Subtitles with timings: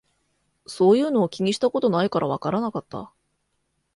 [0.65, 3.11] そういうの気にしたことないからわからなかった